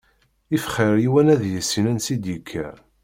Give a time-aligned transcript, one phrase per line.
[0.55, 2.67] If xir yiwen ad yissin ansi id-yekka.